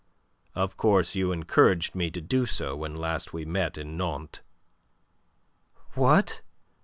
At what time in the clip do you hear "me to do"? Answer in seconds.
1.93-2.47